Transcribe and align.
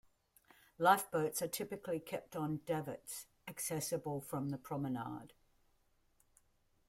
Lifeboats 0.79 1.43
are 1.43 1.47
typically 1.47 1.99
kept 1.99 2.35
on 2.35 2.61
davits 2.65 3.27
accessible 3.47 4.19
from 4.19 4.49
the 4.49 4.57
promenade. 4.57 5.33